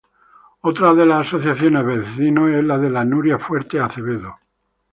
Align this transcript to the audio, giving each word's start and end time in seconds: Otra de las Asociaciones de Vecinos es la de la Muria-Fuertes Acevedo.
Otra 0.61 0.95
de 0.95 1.05
las 1.05 1.27
Asociaciones 1.27 1.85
de 1.85 1.99
Vecinos 1.99 2.49
es 2.49 2.63
la 2.63 2.79
de 2.79 2.89
la 2.89 3.05
Muria-Fuertes 3.05 3.83
Acevedo. 3.83 4.35